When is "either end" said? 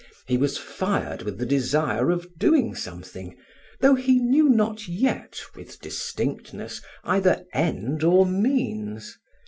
7.03-8.03